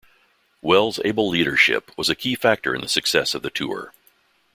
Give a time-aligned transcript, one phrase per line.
[0.63, 3.93] Wells' able leadership was a key factor in the success of the tour.